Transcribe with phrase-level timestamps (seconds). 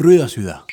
[0.00, 0.64] Ruido a ciudad.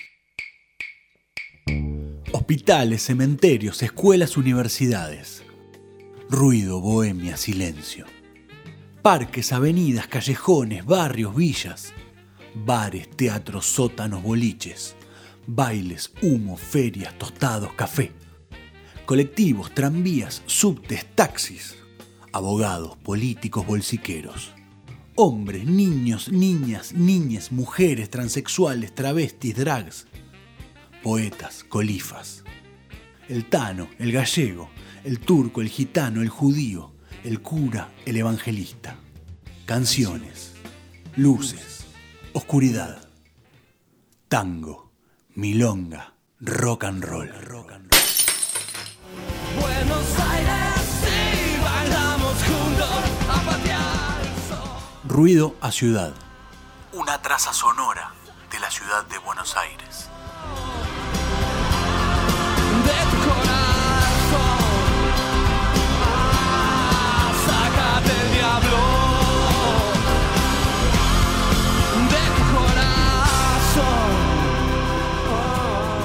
[2.31, 5.44] Hospitales, cementerios, escuelas, universidades.
[6.29, 8.05] Ruido, bohemia, silencio.
[9.01, 11.91] Parques, avenidas, callejones, barrios, villas.
[12.53, 14.96] Bares, teatros, sótanos, boliches.
[15.47, 18.12] Bailes, humo, ferias, tostados, café.
[19.07, 21.76] Colectivos, tranvías, subtes, taxis.
[22.32, 24.55] Abogados, políticos, bolsiqueros.
[25.18, 30.08] Hombres, niños, niñas, niñas, mujeres, transexuales, travestis, drags.
[31.02, 32.44] Poetas, colifas.
[33.30, 34.70] El tano, el gallego,
[35.06, 36.92] el turco, el gitano, el judío,
[37.23, 38.98] el cura, el evangelista.
[39.66, 40.52] Canciones,
[41.16, 41.86] luces,
[42.34, 43.08] oscuridad.
[44.28, 44.92] Tango,
[45.34, 47.95] milonga, rock and roll.
[55.16, 56.14] Ruido a ciudad.
[56.92, 58.12] Una traza sonora
[58.52, 60.10] de la ciudad de Buenos Aires.
[75.30, 76.00] Ah.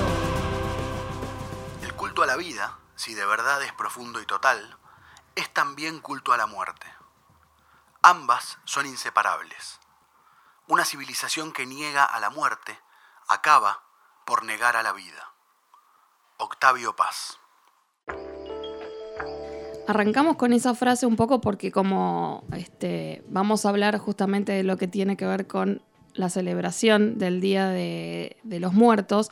[1.83, 4.77] El culto a la vida, si de verdad es profundo y total,
[5.35, 7.00] es también culto a la muerte.
[8.03, 9.79] Ambas son inseparables.
[10.69, 12.79] Una civilización que niega a la muerte
[13.29, 13.83] acaba
[14.25, 15.35] por negar a la vida.
[16.39, 17.39] Octavio Paz.
[19.87, 24.79] Arrancamos con esa frase un poco porque como este, vamos a hablar justamente de lo
[24.79, 25.83] que tiene que ver con
[26.15, 29.31] la celebración del Día de, de los Muertos,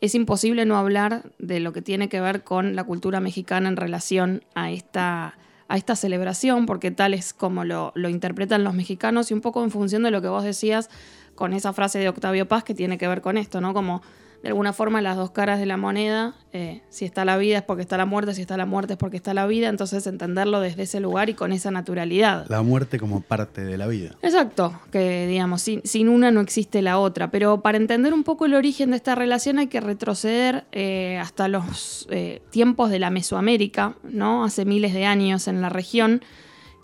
[0.00, 3.76] es imposible no hablar de lo que tiene que ver con la cultura mexicana en
[3.76, 5.36] relación a esta,
[5.70, 9.62] a esta celebración, porque tal es como lo, lo interpretan los mexicanos y un poco
[9.62, 10.90] en función de lo que vos decías
[11.36, 13.72] con esa frase de Octavio Paz que tiene que ver con esto, ¿no?
[13.72, 14.02] Como
[14.42, 17.62] de alguna forma las dos caras de la moneda, eh, si está la vida es
[17.62, 20.60] porque está la muerte, si está la muerte es porque está la vida, entonces entenderlo
[20.60, 22.46] desde ese lugar y con esa naturalidad.
[22.48, 24.16] La muerte como parte de la vida.
[24.22, 28.46] Exacto, que digamos, sin, sin una no existe la otra, pero para entender un poco
[28.46, 33.10] el origen de esta relación hay que retroceder eh, hasta los eh, tiempos de la
[33.10, 34.44] Mesoamérica, ¿no?
[34.44, 36.22] Hace miles de años en la región,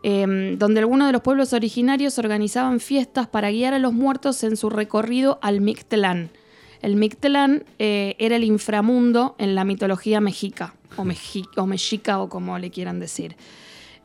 [0.02, 4.56] eh, donde algunos de los pueblos originarios organizaban fiestas para guiar a los muertos en
[4.56, 6.30] su recorrido al Mictlán.
[6.86, 12.28] El Mictlán eh, era el inframundo en la mitología mexica, o, meji- o mexica, o
[12.28, 13.34] como le quieran decir.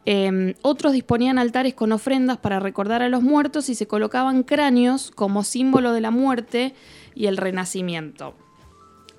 [0.07, 5.11] Eh, otros disponían altares con ofrendas para recordar a los muertos y se colocaban cráneos
[5.11, 6.73] como símbolo de la muerte
[7.13, 8.33] y el renacimiento.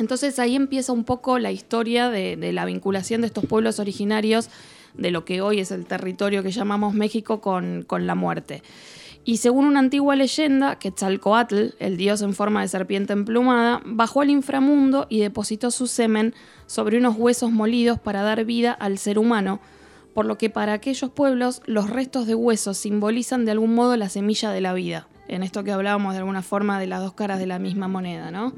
[0.01, 4.51] Entonces ahí empieza un poco la historia de, de la vinculación de estos pueblos originarios
[4.95, 8.65] de lo que hoy es el territorio que llamamos México con, con la muerte.
[9.25, 14.31] Y según una antigua leyenda, Quetzalcoatl, el dios en forma de serpiente emplumada, bajó al
[14.31, 16.35] inframundo y depositó su semen
[16.67, 19.61] sobre unos huesos molidos para dar vida al ser humano,
[20.13, 24.09] por lo que para aquellos pueblos los restos de huesos simbolizan de algún modo la
[24.09, 25.07] semilla de la vida.
[25.29, 28.33] En esto que hablábamos de alguna forma de las dos caras de la misma moneda,
[28.33, 28.53] ¿no?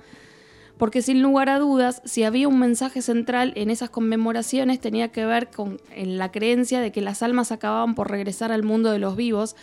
[0.79, 5.25] Porque sin lugar a dudas, si había un mensaje central en esas conmemoraciones tenía que
[5.25, 9.15] ver con la creencia de que las almas acababan por regresar al mundo de los
[9.15, 9.55] vivos,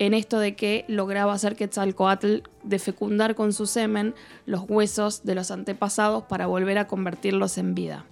[0.00, 4.14] en esto de que lograba hacer Quetzalcoatl de fecundar con su semen
[4.46, 8.06] los huesos de los antepasados para volver a convertirlos en vida.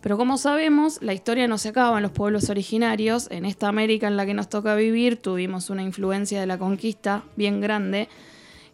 [0.00, 3.28] Pero como sabemos, la historia no se acaba en los pueblos originarios.
[3.32, 7.24] En esta América en la que nos toca vivir tuvimos una influencia de la conquista
[7.34, 8.08] bien grande.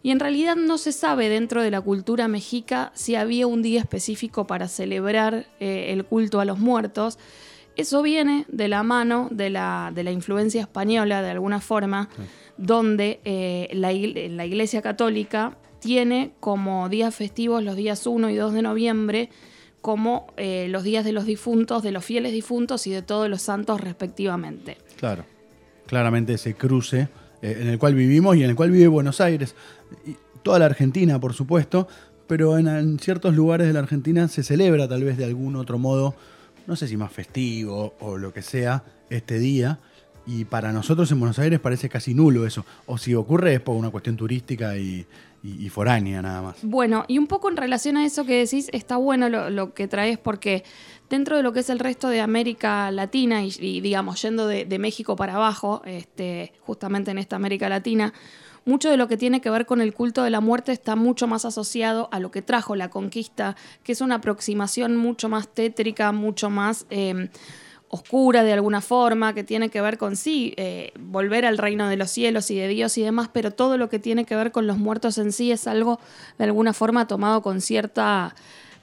[0.03, 3.79] Y en realidad no se sabe dentro de la cultura mexica si había un día
[3.79, 7.17] específico para celebrar eh, el culto a los muertos.
[7.79, 12.09] Eso viene de la mano de la, de la influencia española, de alguna forma,
[12.57, 18.51] donde eh, la, la Iglesia Católica tiene como días festivos los días 1 y 2
[18.51, 19.29] de noviembre
[19.79, 23.41] como eh, los días de los difuntos, de los fieles difuntos y de todos los
[23.41, 24.77] santos respectivamente.
[24.97, 25.23] Claro.
[25.85, 27.07] Claramente ese cruce
[27.41, 29.55] eh, en el cual vivimos y en el cual vive Buenos Aires.
[30.05, 31.87] Y toda la Argentina, por supuesto,
[32.27, 35.79] pero en, en ciertos lugares de la Argentina se celebra tal vez de algún otro
[35.79, 36.13] modo,
[36.69, 39.79] no sé si más festivo o lo que sea, este día.
[40.25, 42.63] Y para nosotros en Buenos Aires parece casi nulo eso.
[42.85, 45.07] O si ocurre es por una cuestión turística y,
[45.43, 46.57] y- foránea nada más.
[46.61, 49.87] Bueno, y un poco en relación a eso que decís, está bueno lo, lo que
[49.87, 50.63] traes porque
[51.09, 54.65] dentro de lo que es el resto de América Latina y, y, digamos yendo de,
[54.65, 58.13] de México para abajo, este, justamente en esta América Latina,
[58.65, 61.27] mucho de lo que tiene que ver con el culto de la muerte está mucho
[61.27, 66.11] más asociado a lo que trajo la conquista, que es una aproximación mucho más tétrica,
[66.11, 66.85] mucho más...
[66.89, 67.29] eh,
[67.89, 71.97] oscura de alguna forma, que tiene que ver con sí, eh, volver al reino de
[71.97, 74.67] los cielos y de Dios y demás, pero todo lo que tiene que ver con
[74.67, 75.99] los muertos en sí es algo
[76.37, 78.35] de alguna forma tomado con cierta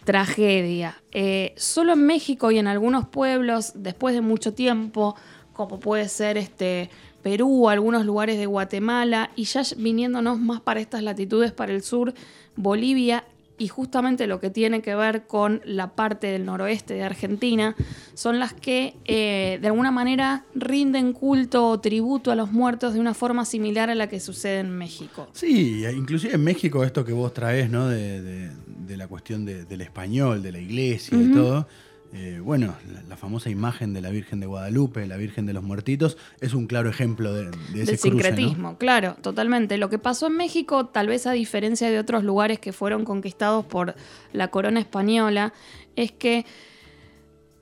[0.05, 1.00] tragedia.
[1.12, 5.14] Eh, solo en México y en algunos pueblos, después de mucho tiempo,
[5.52, 6.90] como puede ser este
[7.31, 12.14] Perú, algunos lugares de Guatemala, y ya viniéndonos más para estas latitudes, para el sur,
[12.55, 13.25] Bolivia
[13.58, 17.75] y justamente lo que tiene que ver con la parte del noroeste de Argentina,
[18.14, 23.00] son las que eh, de alguna manera rinden culto o tributo a los muertos de
[23.00, 25.26] una forma similar a la que sucede en México.
[25.32, 27.88] Sí, inclusive en México esto que vos traes, ¿no?
[27.88, 28.50] De, de-
[28.87, 31.67] de la cuestión de- del español, de la iglesia y todo.
[32.12, 35.62] Eh, bueno, la, la famosa imagen de la Virgen de Guadalupe, la Virgen de los
[35.62, 38.22] Muertitos, es un claro ejemplo de, de ese cruce, ¿no?
[38.22, 39.76] sincretismo, claro, totalmente.
[39.78, 43.66] Lo que pasó en México, tal vez a diferencia de otros lugares que fueron conquistados
[43.66, 43.94] por
[44.32, 45.52] la corona española,
[45.96, 46.46] es que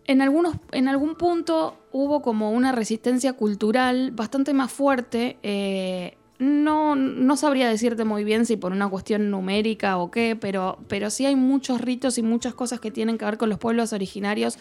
[0.07, 5.39] en, algunos, en algún punto hubo como una resistencia cultural bastante más fuerte.
[5.43, 10.79] eh, no, no sabría decirte muy bien si por una cuestión numérica o qué, pero,
[10.89, 13.93] pero sí hay muchos ritos y muchas cosas que tienen que ver con los pueblos
[13.93, 14.59] originarios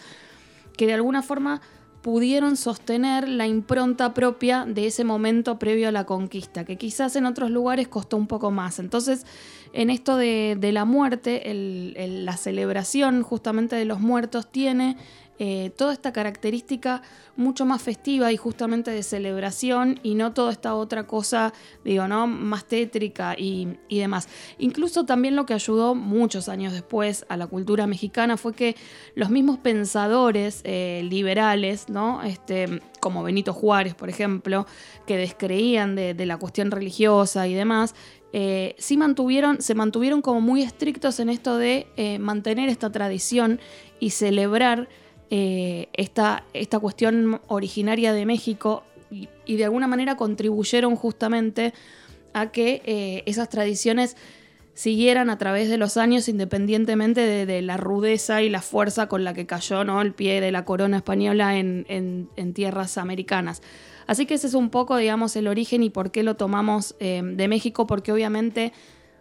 [0.76, 1.60] que de alguna forma
[2.02, 7.24] pudieron sostener la impronta propia de ese momento previo a la conquista, que quizás en
[7.24, 8.78] otros lugares costó un poco más.
[8.78, 9.24] Entonces,
[9.72, 11.42] en esto de, de la muerte,
[11.96, 14.98] la celebración justamente de los muertos tiene
[15.40, 17.02] eh, toda esta característica
[17.36, 21.52] mucho más festiva y justamente de celebración y no toda esta otra cosa,
[21.84, 22.28] digo, ¿no?
[22.28, 24.28] Más tétrica y, y demás.
[24.58, 28.76] Incluso también lo que ayudó muchos años después a la cultura mexicana fue que
[29.16, 32.22] los mismos pensadores eh, liberales, ¿no?
[32.22, 34.66] Este, como Benito Juárez, por ejemplo,
[35.04, 37.96] que descreían de, la cuestión religiosa y demás,
[38.32, 41.88] eh, sí mantuvieron, se mantuvieron como muy estrictos en esto de
[42.20, 43.60] mantener esta tradición
[43.98, 44.88] y celebrar
[45.36, 51.74] eh, esta, esta cuestión originaria de México y, de alguna manera contribuyeron justamente
[52.34, 54.16] a que eh, esas tradiciones
[54.74, 59.34] siguieran a través de los años independientemente de, la rudeza y la fuerza con la
[59.34, 60.00] que cayó ¿no?
[60.02, 63.60] el pie de la corona española en tierras americanas.
[64.06, 67.22] Así que ese es un poco, digamos, el origen y por qué lo tomamos eh,
[67.24, 68.72] de México, porque obviamente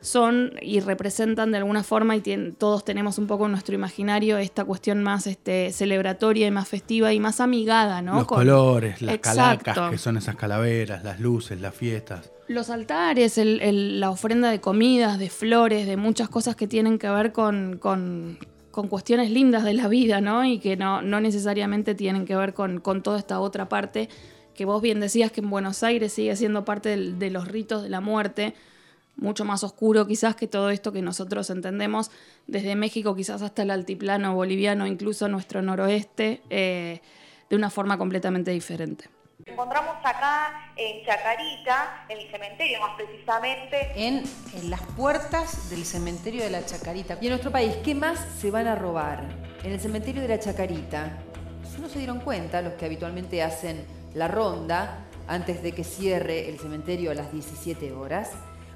[0.03, 2.21] son y representan de alguna forma y
[2.57, 7.13] todos tenemos un poco en nuestro imaginario esta cuestión más este, celebratoria y más festiva
[7.13, 8.15] y más amigada, ¿no?
[8.15, 9.63] Los Con- colores, las Exacto.
[9.65, 12.31] calacas, que son esas calaveras, las luces, las fiestas.
[12.49, 16.99] Los altares, el- el- la ofrenda de comidas, de flores, de muchas cosas que tienen
[16.99, 18.37] que ver con, con-
[18.71, 20.43] con cuestiones lindas de la vida, ¿no?
[20.43, 24.09] Y que no, no necesariamente tienen que ver con, con toda esta otra parte
[24.53, 27.89] que vos bien decías que en Buenos Aires sigue siendo parte de los ritos de
[27.89, 28.53] la muerte,
[29.15, 32.11] mucho más oscuro quizás que todo esto que nosotros entendemos
[32.47, 37.01] desde México, quizás hasta el altiplano boliviano, incluso nuestro noroeste, eh,
[37.49, 39.09] de una forma completamente diferente.
[39.45, 44.23] Encontramos acá en Chacarita, en el cementerio más precisamente, en,
[44.53, 47.17] en las puertas del cementerio de la Chacarita.
[47.19, 49.27] Y en nuestro país, ¿qué más se van a robar?
[49.63, 51.19] En el cementerio de la Chacarita,
[51.79, 56.59] no se dieron cuenta los que habitualmente hacen la ronda antes de que cierre el
[56.59, 58.31] cementerio a las 17 horas,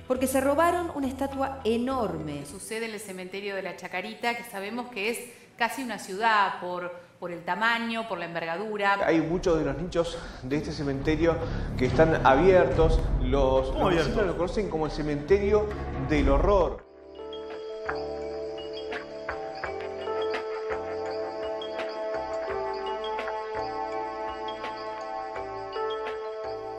[0.07, 2.45] porque se robaron una estatua enorme.
[2.45, 5.19] Sucede en el cementerio de la Chacarita, que sabemos que es
[5.57, 8.99] casi una ciudad por, por el tamaño, por la envergadura.
[9.05, 11.35] Hay muchos de los nichos de este cementerio
[11.77, 12.99] que están abiertos.
[13.21, 15.67] Los, los lo conocen como el cementerio
[16.09, 16.86] del horror.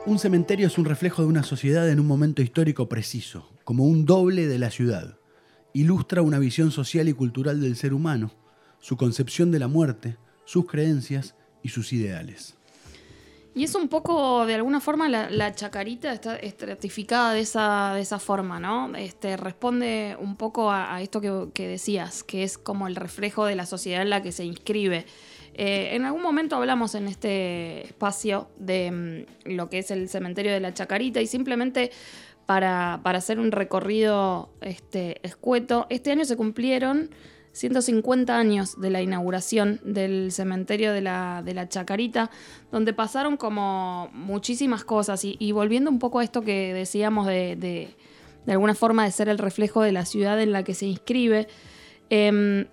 [0.09, 4.05] Un cementerio es un reflejo de una sociedad en un momento histórico preciso, como un
[4.05, 5.19] doble de la ciudad.
[5.71, 8.31] Ilustra una visión social y cultural del ser humano,
[8.79, 12.57] su concepción de la muerte, sus creencias y sus ideales.
[13.53, 18.17] Y es un poco, de alguna forma, la, chacarita está estratificada de esa, de esa
[18.17, 18.95] forma, ¿no?
[18.95, 23.67] Este, responde un poco a, esto que decías, que es como el reflejo de la
[23.67, 25.05] sociedad en la que se inscribe.
[25.61, 30.53] Eh, en algún momento hablamos en este espacio de mm, lo que es el cementerio
[30.53, 31.91] de la Chacarita y simplemente
[32.45, 37.09] para, para hacer un recorrido este, escueto, este año se cumplieron
[37.51, 42.31] 150 años de la inauguración del cementerio de la, de la Chacarita,
[42.71, 47.97] donde pasaron como muchísimas cosas y, volviendo un poco a esto que decíamos de, de,
[48.45, 51.49] de alguna forma de ser el reflejo de la ciudad en la que se inscribe.
[52.09, 52.65] em,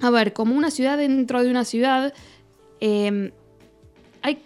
[0.00, 2.12] a ver, como una ciudad dentro de una ciudad,
[2.80, 3.32] eh,
[4.22, 4.42] hay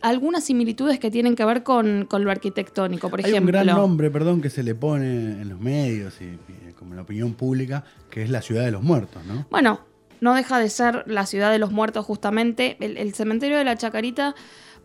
[0.00, 3.52] algunas similitudes que tienen que ver con, con lo arquitectónico, por Hay un ejemplo.
[3.52, 7.02] gran nombre, perdón, que se le pone en los medios y, y como en la
[7.02, 9.46] opinión pública, que es la ciudad de los muertos, ¿no?
[9.50, 9.80] Bueno,
[10.20, 12.76] no deja de ser la ciudad de los muertos justamente.
[12.80, 14.34] El, el cementerio de la Chacarita,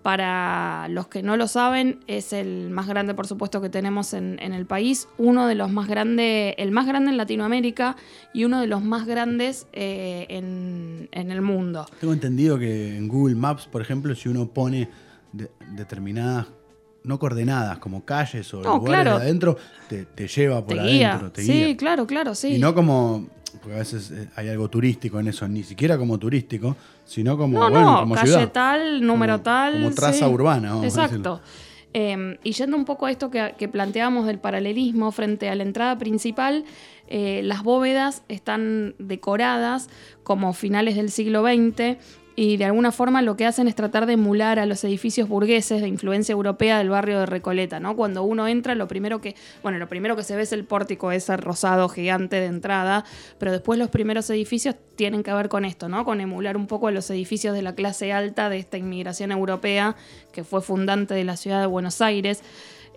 [0.04, 4.38] para los que no lo saben, es el más grande, por supuesto, que tenemos en,
[4.42, 5.08] en el país.
[5.18, 7.98] Uno de los más grandes, el más grande en Latinoamérica
[8.34, 11.86] y uno de los más grandes eh, en, en el mundo.
[12.00, 14.90] Tengo entendido que en Google Maps, por ejemplo, si uno pone
[15.34, 16.48] de- determinadas,
[17.08, 19.18] no coordenadas, como calles o No, lugares claro.
[19.20, 19.58] de adentro,
[19.90, 21.10] te, te lleva por Te guía.
[21.12, 21.78] adentro, te sí, guía.
[21.78, 22.56] claro, claro, sí.
[22.56, 23.28] Y no como,
[23.62, 27.60] porque a veces eh, hay algo turístico en eso, ni siquiera como turístico, sino como,
[27.60, 28.52] No, bueno, no, como calle ciudad.
[28.52, 29.74] tal, número Como- tal.
[29.74, 30.34] como traza sí.
[30.34, 31.42] urbana, vamos a Exacto.
[31.94, 35.64] Eh, y yendo un poco a esto que, que planteábamos del paralelismo frente a la
[35.64, 36.66] entrada principal,
[37.08, 39.90] eh, las bóvedas están decoradas
[40.24, 41.98] como finales del siglo XX
[42.40, 45.82] y de alguna forma lo que hacen es tratar de emular a los edificios burgueses
[45.82, 47.96] de influencia europea del barrio de Recoleta, ¿no?
[47.96, 51.12] Cuando uno entra, lo primero que, bueno, lo primero que se ve es el pórtico
[51.12, 53.06] ese rosado gigante de entrada,
[53.40, 56.06] pero después los primeros edificios tienen que ver con esto, ¿no?
[56.06, 59.96] Con emular un poco a los edificios de la clase alta de esta inmigración europea
[60.32, 62.44] que fue fundante de la ciudad de Buenos Aires.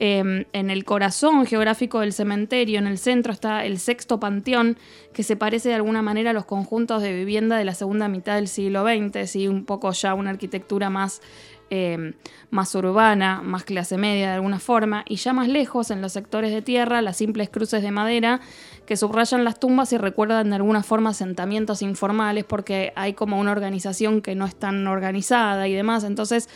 [0.03, 4.79] Eh, en el corazón geográfico del cementerio, en el centro, está el sexto panteón,
[5.13, 8.37] que se parece de alguna manera a los conjuntos de vivienda de la segunda mitad
[8.37, 9.47] del siglo XX, ¿sí?
[9.47, 11.21] un poco ya una arquitectura más,
[11.69, 12.15] eh,
[12.49, 16.51] más urbana, más clase media de alguna forma, y ya más lejos, en los sectores
[16.51, 18.41] de tierra, las simples cruces de madera
[18.87, 23.53] que subrayan las tumbas y recuerdan de alguna forma asentamientos informales, porque hay como una
[23.53, 26.49] organización que no es tan organizada y demás, entonces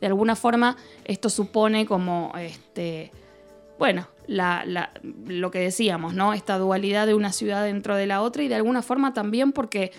[0.00, 3.10] de alguna forma esto supone como este
[3.78, 4.90] bueno la-
[5.26, 8.54] lo que decíamos no esta dualidad de una ciudad dentro de la otra y de
[8.56, 9.92] alguna forma también porque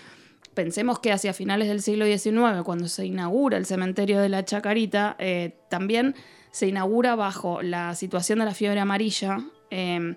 [0.54, 5.16] pensemos que hacia finales del siglo XIX cuando se inaugura el cementerio de la Chacarita
[5.18, 6.14] eh, también
[6.50, 9.38] se inaugura bajo la situación de la fiebre amarilla
[9.70, 10.16] eh,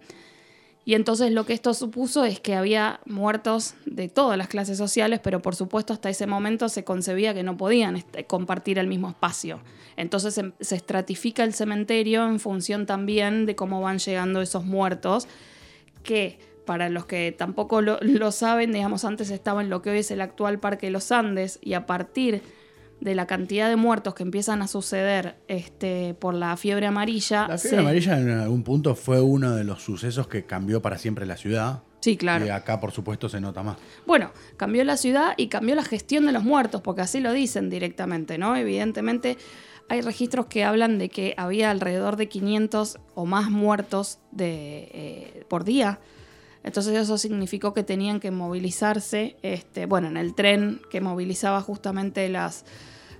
[0.85, 5.21] y entonces lo que esto supuso es que había muertos de todas las clases sociales,
[5.23, 9.09] pero por supuesto hasta ese momento se concebía que no podían este, compartir el mismo
[9.09, 9.61] espacio.
[9.95, 15.27] Entonces em- se estratifica el cementerio en función también de cómo van llegando esos muertos,
[16.03, 19.99] que para los que tampoco lo, lo saben, digamos, antes estaba en lo que hoy
[19.99, 22.41] es el actual Parque de los Andes, y a partir
[23.03, 27.48] de la cantidad de muertos que empiezan a suceder este, por la fiebre amarilla...
[27.48, 30.98] La se- fiebre amarilla en algún punto fue uno de los sucesos que cambió para
[30.98, 31.83] siempre la ciudad.
[32.00, 32.45] Sí, claro.
[32.45, 33.77] Y acá, por supuesto, se nota más.
[34.05, 37.69] Bueno, cambió la ciudad y cambió la gestión de los muertos, porque así lo dicen
[37.69, 38.55] directamente, ¿no?
[38.55, 39.38] Evidentemente
[39.89, 45.45] hay registros que hablan de que había alrededor de 500 o más muertos de, eh,
[45.50, 46.00] por día.
[46.63, 52.27] Entonces eso significó que tenían que movilizarse, este, bueno, en el tren que movilizaba justamente
[52.29, 52.65] las,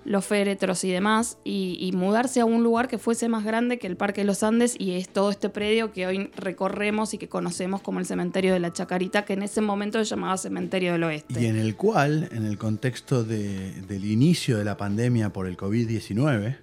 [0.06, 3.88] los féretros y demás, y, y mudarse a un lugar que fuese más grande que
[3.88, 7.30] el Parque de los Andes y es todo este predio que hoy recorremos y que
[7.30, 11.04] conocemos como el Cementerio de la Chacarita, que en ese momento se llamaba Cementerio del
[11.06, 11.42] Oeste.
[11.42, 15.56] Y en el cual, en el contexto de- del inicio de la pandemia por el
[15.58, 16.58] COVID-19,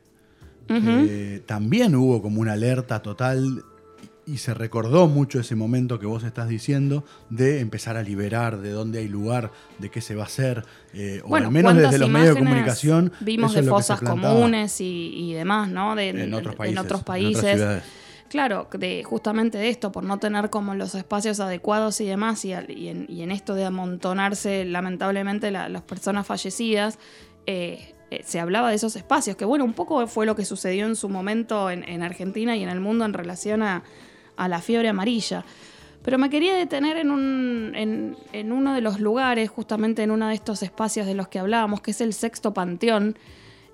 [0.73, 3.65] eh, también hubo como una alerta total
[4.33, 8.71] y se recordó mucho ese momento que vos estás diciendo de empezar a liberar de
[8.71, 11.91] dónde hay lugar, de qué se va a hacer, eh, o Bueno, al menos ¿cuántas
[11.93, 13.13] desde los medios de comunicación.
[13.21, 15.95] Vimos de fosas comunes y, y demás, ¿no?
[15.97, 16.79] De, En otros países.
[16.79, 17.55] En otros en países.
[17.61, 17.83] otras.
[18.29, 22.53] Claro, de justamente de esto, por no tener como los espacios adecuados y demás, y,
[22.53, 26.99] en, y en esto de amontonarse lamentablemente la- las personas fallecidas,
[27.47, 30.87] eh, eh, se hablaba de esos espacios, que bueno, un poco fue lo que sucedió
[30.87, 33.83] en su momento en, en Argentina y en el mundo en relación a,
[34.37, 35.45] a la fiebre amarilla.
[36.03, 40.35] Pero me quería detener en, un, en, uno de los lugares, justamente en uno de
[40.35, 43.19] estos espacios de los que hablábamos, que es el sexto panteón,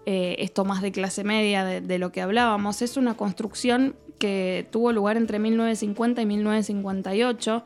[0.07, 4.67] eh, esto más de clase media de, de lo que hablábamos, es una construcción que
[4.71, 7.65] tuvo lugar entre 1950 y 1958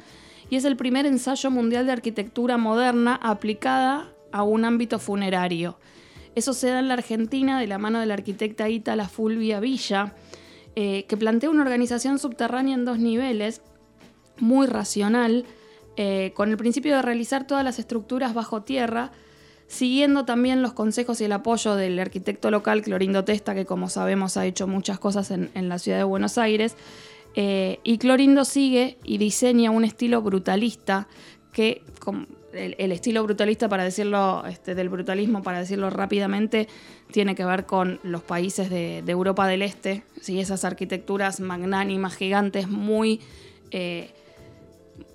[0.50, 5.78] y es el primer ensayo mundial de arquitectura moderna aplicada a un ámbito funerario.
[6.35, 10.14] Eso se da en la Argentina de la mano de la arquitecta Ítala Fulvia Villa,
[10.76, 13.62] eh, que plantea una organización subterránea en dos niveles,
[14.38, 15.44] muy racional,
[15.96, 19.10] eh, con el principio de realizar todas las estructuras bajo tierra,
[19.66, 24.36] siguiendo también los consejos y el apoyo del arquitecto local Clorindo Testa, que como sabemos
[24.36, 26.76] ha hecho muchas cosas en, la ciudad de Buenos Aires.
[27.34, 31.06] Eh, y Clorindo sigue y diseña un estilo brutalista
[31.52, 31.82] que,
[32.52, 36.69] el, estilo brutalista, para decirlo, este, del brutalismo, para decirlo rápidamente,
[37.12, 40.40] tiene que ver con los países de, de Europa del Este, ¿sí?
[40.40, 43.21] esas arquitecturas magnánimas, gigantes, muy,
[43.71, 44.11] eh,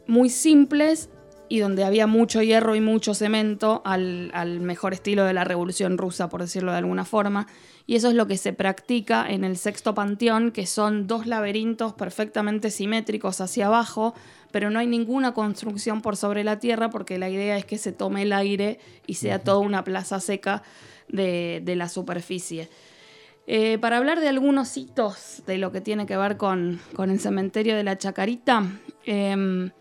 [0.07, 1.09] muy simples
[1.47, 5.97] y donde había mucho hierro y mucho cemento al, al mejor estilo de la Revolución
[5.97, 7.47] Rusa, por decirlo de alguna forma.
[7.87, 11.93] Y eso es lo que se practica en el sexto panteón, que son dos laberintos
[11.93, 14.15] perfectamente simétricos hacia abajo,
[14.55, 17.91] pero no hay ninguna construcción por sobre la tierra porque la idea es que se
[17.91, 20.63] tome el aire y sea toda una plaza seca
[21.09, 22.69] de, de la superficie.
[23.47, 27.19] Eh, para hablar de algunos hitos de lo que tiene que ver con, con el
[27.19, 28.63] cementerio de la Chacarita,
[29.05, 29.71] em,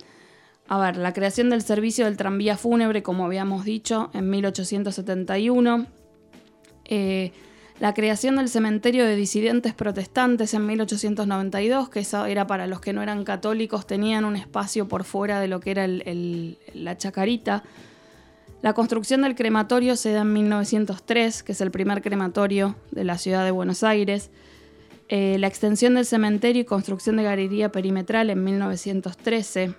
[0.66, 5.86] a ver, la creación del servicio del tranvía fúnebre, como habíamos dicho, en 1871.
[6.86, 7.30] Eh,
[7.80, 12.92] la creación del cementerio de disidentes protestantes en 1892, que eso era para los que
[12.92, 17.64] no eran católicos, tenían un espacio por fuera de lo que era la Chacarita.
[18.62, 23.18] La construcción del crematorio se da en 1903, que es el primer crematorio de la
[23.18, 24.30] ciudad de Buenos Aires.
[25.08, 29.74] Eh, la extensión del cementerio y construcción de galería perimetral en 1913.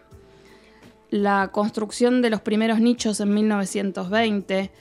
[1.09, 4.71] La construcción de los primeros nichos en 1920.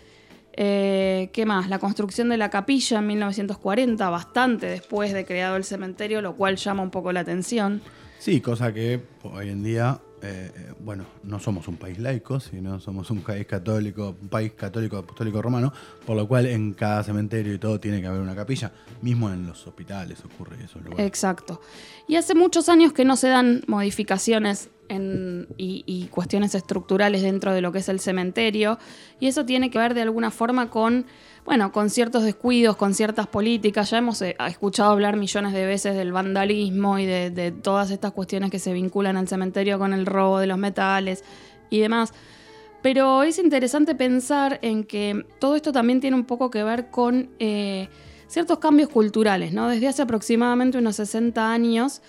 [0.57, 1.69] Eh, ¿Qué más?
[1.69, 6.57] La construcción de la capilla en 1940, bastante después de creado el cementerio, lo cual
[6.57, 7.83] llama un poco la atención.
[8.21, 12.79] Sí, cosa que hoy en día, eh, eh, bueno, no somos un país laico, sino
[12.79, 15.73] somos un país católico, un país católico apostólico romano,
[16.07, 19.47] por lo cual en cada cementerio y todo tiene que haber una capilla, mismo en
[19.47, 20.79] los hospitales ocurre eso.
[20.99, 21.61] Exacto.
[22.07, 27.73] Y hace muchos años que no se dan modificaciones y, cuestiones estructurales dentro de lo
[27.73, 28.79] que es el cementerio.
[29.21, 31.07] Y eso tiene que ver de alguna forma con,
[31.45, 33.91] bueno, con ciertos descuidos, con ciertas políticas.
[33.91, 38.13] Ya hemos eh, escuchado hablar millones de veces del vandalismo y de, de todas estas
[38.13, 41.25] cuestiones que se vinculan al cementerio con el robo de los metales
[41.71, 42.13] y demás.
[42.85, 47.31] Pero es interesante pensar en que todo esto también tiene un poco que ver con
[47.39, 47.89] eh,
[48.27, 49.69] ciertos cambios culturales, ¿no?
[49.69, 52.03] Desde hace aproximadamente unos 60 años,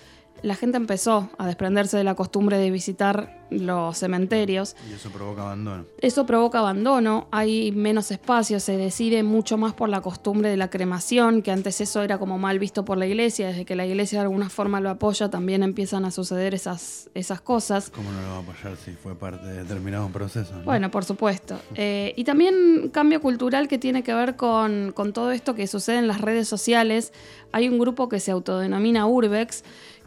[0.46, 4.76] la gente empezó a desprenderse de la costumbre de visitar los cementerios.
[4.90, 5.86] Y eso provoca abandono.
[6.00, 10.70] Eso provoca abandono, hay menos espacio, se decide mucho más por la costumbre de la
[10.70, 14.20] cremación, que antes eso era como mal visto por la iglesia, desde que la iglesia
[14.20, 17.90] de alguna forma lo apoya, también empiezan a suceder esas, esas cosas.
[17.90, 20.56] ¿Cómo no lo va a apoyar si fue parte de determinado proceso?
[20.56, 20.64] no?
[20.64, 21.60] Bueno, por supuesto.
[21.78, 25.98] Eh, y también cambio cultural que tiene que ver con, con todo esto que sucede
[25.98, 27.12] en las redes sociales.
[27.52, 29.64] Hay un grupo que se autodenomina Urbex,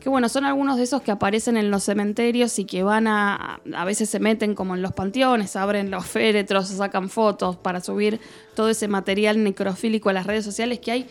[0.09, 3.61] que bueno, son algunos de esos que aparecen en los cementerios y que van a,
[3.75, 8.19] a veces se meten como en los panteones, abren los féretros, sacan fotos para subir
[8.55, 11.07] todo ese material necrofílico a las redes sociales que hay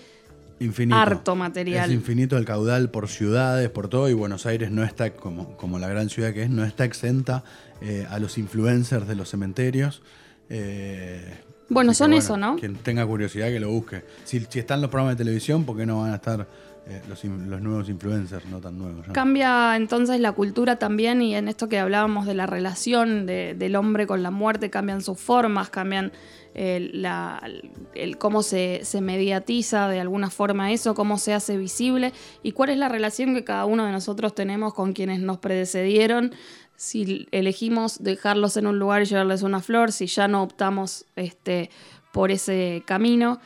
[0.59, 0.97] Infinito.
[0.97, 1.91] harto material.
[1.91, 5.77] Es infinito el caudal por ciudades, por todo, y Buenos Aires no está, como, como
[5.77, 7.43] la gran ciudad que es, no está exenta
[7.81, 10.01] eh, a los influencers de los cementerios.
[10.49, 11.35] Eh,
[11.69, 12.55] Bueno, son que, eso, ¿no?
[12.55, 14.03] Quien tenga curiosidad que lo busque.
[14.23, 16.47] Si, si están los programas de televisión, ¿por qué no van a estar
[16.89, 19.05] eh, los, nuevos influencers, no tan nuevos?
[19.11, 23.75] Cambia entonces la cultura también y en esto que hablábamos de la relación de- del
[23.75, 26.11] hombre con la muerte, cambian sus formas, cambian
[26.55, 26.91] eh,
[27.93, 32.69] el cómo se, se mediatiza de alguna forma eso, cómo se hace visible y cuál
[32.69, 36.33] es la relación que cada uno de nosotros tenemos con quienes nos precedieron.
[36.75, 41.69] Si elegimos dejarlos en un lugar y llevarles una flor, si ya no optamos este,
[42.11, 43.39] por ese camino.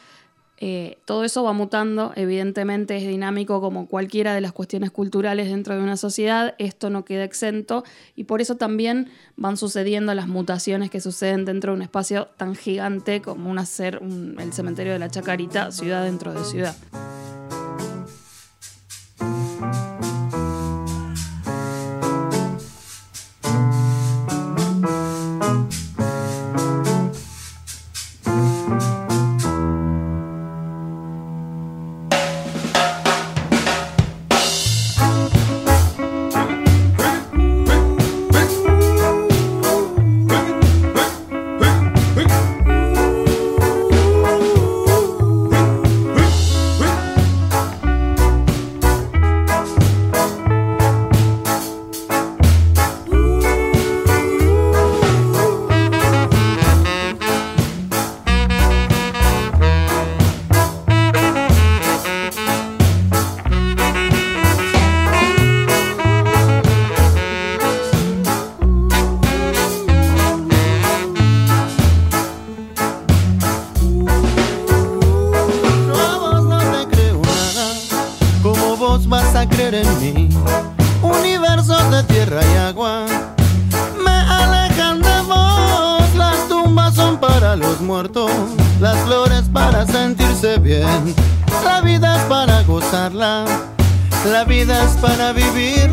[0.63, 5.76] Eh, todo eso va mutando, evidentemente es dinámico como cualquiera de las cuestiones culturales dentro
[5.76, 7.84] de una sociedad, esto no queda exento
[8.15, 12.54] y por eso también van sucediendo las mutaciones que suceden dentro de un espacio tan
[12.54, 16.76] gigante como un hacer un- el cementerio de la Chacarita, ciudad dentro de ciudad.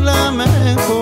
[0.09, 0.98] solamente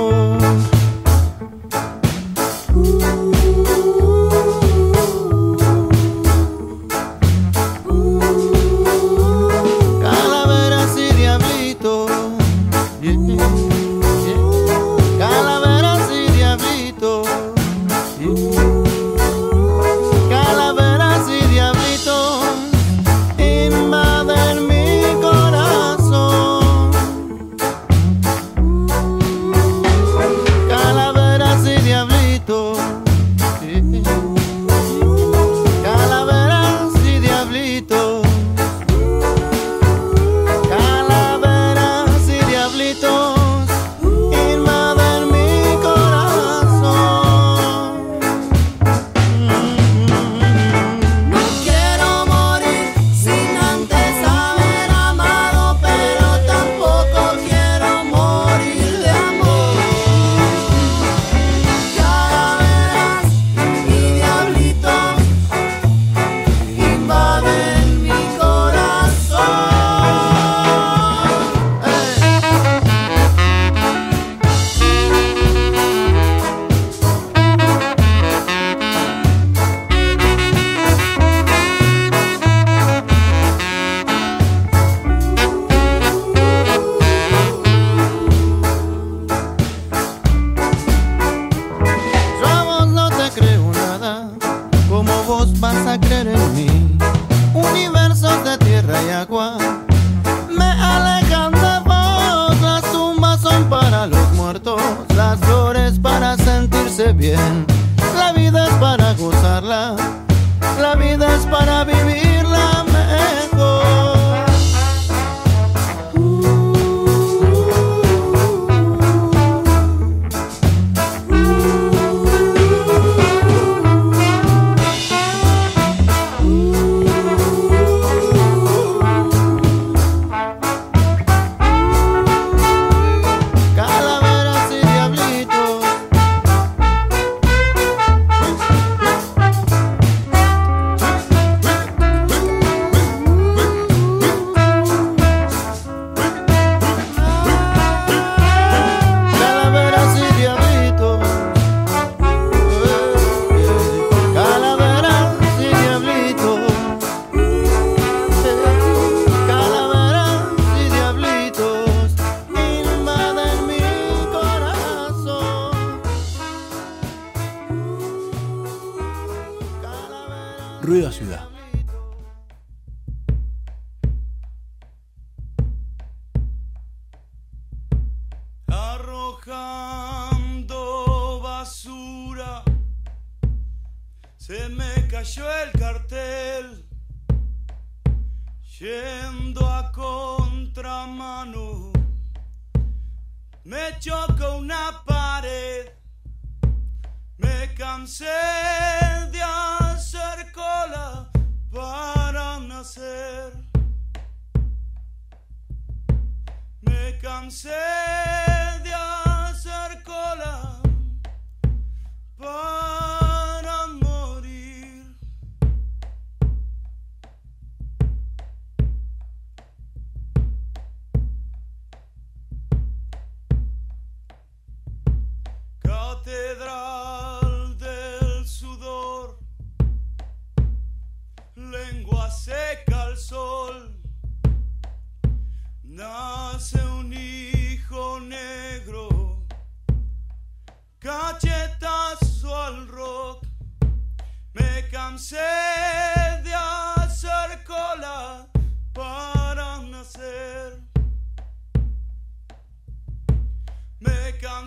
[170.88, 171.57] Ruido Ciudad.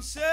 [0.00, 0.29] Me cansé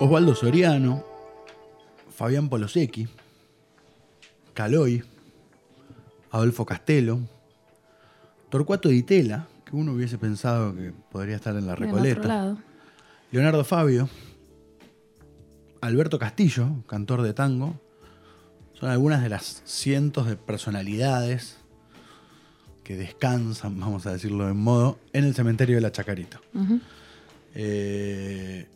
[0.00, 1.04] Osvaldo Soriano,
[2.16, 3.06] Fabián Polosecchi,
[4.54, 5.04] Caloy,
[6.30, 7.20] Adolfo Castelo,
[8.48, 12.56] Torcuato Di Tela, que uno hubiese pensado que podría estar en la Recoleta.
[13.30, 14.08] Leonardo Fabio,
[15.82, 17.78] Alberto Castillo, cantor de tango,
[18.72, 21.58] son algunas de las cientos de personalidades
[22.84, 26.40] que descansan, vamos a decirlo de modo, en el cementerio de la Chacarita.
[27.54, 28.66] Eh,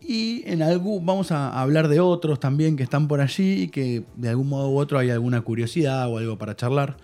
[0.00, 4.04] y en algún, vamos a hablar de otros también que están por allí y que
[4.16, 6.96] de algún modo u otro hay alguna curiosidad o algo para charlar.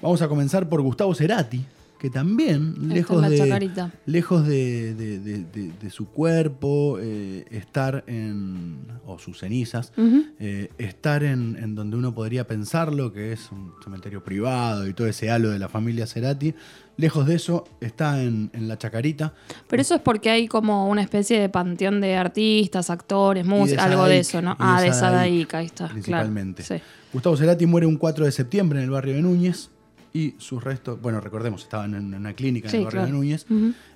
[0.00, 1.64] Vamos a comenzar por Gustavo Cerati,
[2.02, 3.70] que también, Está lejos de,
[4.06, 9.92] lejos de, de- de- de- de su cuerpo, eh, estar en, o sus cenizas,
[10.40, 15.06] eh, estar en, en donde uno podría pensarlo, que es un cementerio privado y todo
[15.06, 16.52] ese halo de la familia Cerati,
[16.96, 19.32] lejos de eso está en, en la Chacarita.
[19.68, 24.06] Pero eso es porque hay como una especie de panteón de artistas, actores, músicos, algo
[24.06, 24.56] de eso, ¿no?
[24.58, 25.86] Ah, de Sadaic, Sadaic, ahí está.
[25.86, 26.64] principalmente.
[26.64, 26.82] Claro.
[26.84, 26.90] Sí.
[27.12, 29.70] Gustavo Cerati muere un 4 de septiembre en el barrio de Núñez
[30.12, 33.06] y sus restos, bueno, recordemos, estaban en una clínica en el barrio claro.
[33.06, 33.46] de Núñez.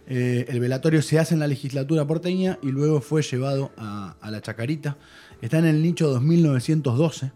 [0.07, 4.31] Eh, el velatorio se hace en la legislatura porteña y luego fue llevado a, a
[4.31, 4.97] la Chacarita.
[5.43, 7.33] Está en el nicho 2912,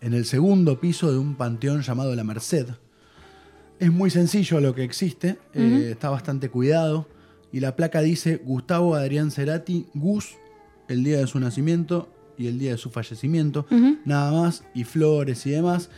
[0.00, 2.68] en el segundo piso de un panteón llamado La Merced.
[3.80, 7.08] Es muy sencillo lo que existe, eh, está bastante cuidado
[7.50, 10.36] y la placa dice Gustavo Adrián Cerati, Gus,
[10.88, 13.66] el día de su nacimiento y el día de su fallecimiento,
[14.04, 15.90] nada más, y flores y demás.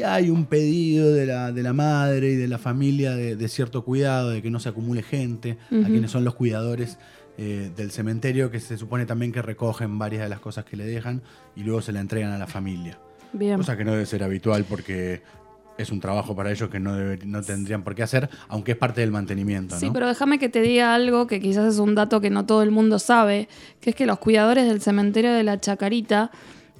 [0.00, 3.48] Y hay un pedido de la, de la madre y de la familia de, de
[3.48, 6.96] cierto cuidado, de que no se acumule gente, a quienes son los cuidadores
[7.36, 10.86] eh, del cementerio, que se supone también que recogen varias de las cosas que le
[10.86, 11.20] dejan
[11.54, 12.98] y luego se la entregan a la familia.
[13.34, 13.58] Bien.
[13.58, 15.20] Cosa que no debe ser habitual porque
[15.76, 19.02] es un trabajo para ellos que no, no tendrían por qué hacer, aunque es parte
[19.02, 19.78] del mantenimiento.
[19.78, 19.92] Sí, ¿no?
[19.92, 22.70] pero déjame que te diga algo que quizás es un dato que no todo el
[22.70, 23.50] mundo sabe,
[23.82, 26.30] que es que los cuidadores del cementerio de la Chacarita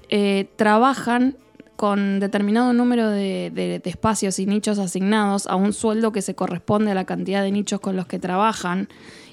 [0.08, 1.36] eh, trabajan
[1.80, 6.34] con determinado número de, de- de espacios y nichos asignados a un sueldo que se
[6.34, 8.88] corresponde a la cantidad de nichos con los que trabajan.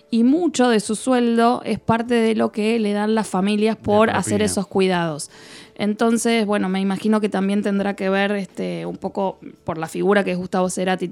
[0.10, 4.10] Y mucho de su sueldo es parte de lo que le dan las familias por
[4.10, 5.29] hacer esos cuidados.
[5.75, 10.23] Entonces, bueno, me imagino que también tendrá que ver este, un poco por la figura
[10.23, 11.10] que es Gustavo Cerati,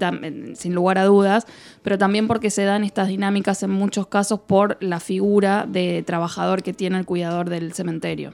[0.56, 1.46] sin lugar a dudas,
[1.84, 6.64] pero también porque se dan estas dinámicas en muchos casos por la figura de trabajador
[6.64, 8.34] que tiene el cuidador del cementerio.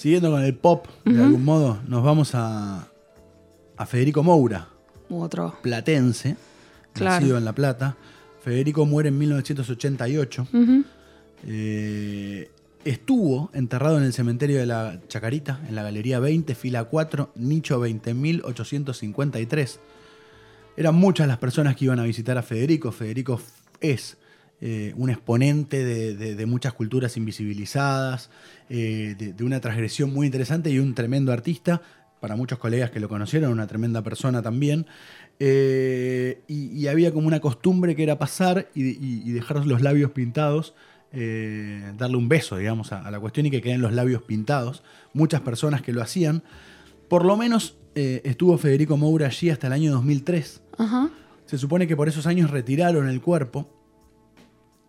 [0.00, 2.88] Siguiendo con el pop, de algún modo, nos vamos a,
[3.76, 4.68] a Federico Moura,
[5.10, 5.56] otro.
[5.60, 6.36] platense,
[6.94, 7.16] Claro.
[7.20, 7.96] nacido en La Plata.
[8.42, 10.46] Federico muere en 1988.
[10.52, 10.84] Ujú.
[11.46, 12.50] Eh,
[12.86, 17.78] estuvo enterrado en el cementerio de la Chacarita, en la Galería 20, fila 4, nicho
[17.86, 19.78] 20.853.
[20.78, 22.90] Eran muchas las personas que iban a visitar a Federico.
[22.90, 23.38] Federico
[23.80, 24.16] es
[24.60, 28.30] eh, un exponente de, de- de muchas culturas invisibilizadas,
[28.68, 31.80] eh, de, de una transgresión muy interesante y un tremendo artista.
[32.20, 34.86] Para muchos colegas que lo conocieron, una tremenda persona también.
[35.38, 39.80] Eh, y, y había como una costumbre que era pasar y, y- y dejar los
[39.80, 40.74] labios pintados,
[41.12, 44.82] darle un beso, digamos, a, a la cuestión y que queden los labios pintados.
[45.14, 46.42] Muchas personas que lo hacían.
[47.08, 50.62] Por lo menos estuvo Federico Moura allí hasta el año 2003.
[50.78, 51.10] Ajá.
[51.46, 53.68] Se supone que por esos años retiraron el cuerpo.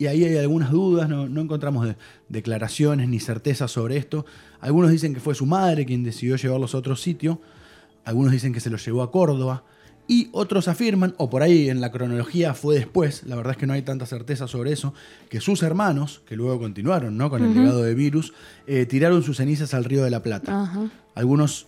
[0.02, 1.96] Y ahí hay algunas dudas, no, no encontramos de-
[2.28, 4.26] declaraciones ni certezas sobre esto.
[4.60, 7.40] Algunos dicen que fue su madre quien decidió llevarlos a otro sitio.
[8.04, 9.64] Algunos dicen que se los llevó a Córdoba.
[10.08, 13.68] Y otros afirman, o por ahí en la cronología fue después, la verdad es que
[13.68, 14.96] no hay tanta certeza sobre eso,
[15.30, 17.30] que sus hermanos, que luego continuaron ¿no?
[17.30, 18.34] con el legado de Virus,
[18.66, 20.52] eh, tiraron sus cenizas al río de la Plata.
[21.14, 21.68] Algunos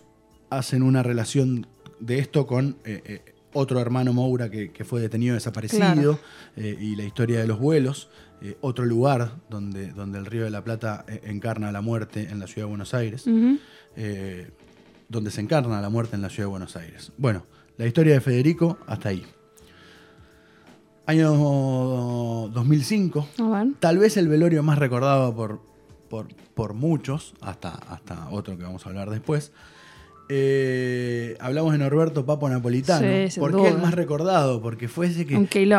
[0.50, 1.68] hacen una relación
[2.00, 6.18] de esto con eh, eh, otro hermano Moura que, que fue detenido desaparecido Claro.
[6.56, 8.08] eh, y la historia de los vuelos.
[8.42, 12.38] eh, otro lugar donde, donde el Río de la Plata eh, encarna la muerte en
[12.40, 13.24] la ciudad de Buenos Aires.
[13.96, 14.50] Eh,
[15.08, 17.12] donde se encarna la muerte en la ciudad de Buenos Aires.
[17.16, 17.46] Bueno,
[17.78, 19.24] la historia de Federico hasta ahí.
[21.06, 21.30] Año
[22.52, 23.74] 2005, A ver.
[23.78, 25.60] Tal vez el velorio más recordado por,
[26.08, 29.52] por, por muchos, hasta, hasta otro que vamos a hablar después.
[30.28, 33.06] Eh, hablamos de Norberto Papo Napolitano.
[33.06, 33.68] Sí, sin ¿Por qué duda.
[33.70, 34.62] el más recordado?
[34.62, 35.36] Porque fue ese que